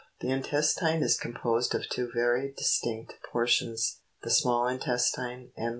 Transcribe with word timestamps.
The 0.21 0.29
intestine 0.31 1.03
is 1.03 1.15
composed 1.15 1.75
of 1.75 1.87
two 1.87 2.09
very 2.11 2.51
distinct 2.57 3.19
portions; 3.31 3.99
the 4.23 4.31
small 4.31 4.67
intestine, 4.67 5.21
and 5.21 5.29
large 5.31 5.49
intestine. 5.55 5.69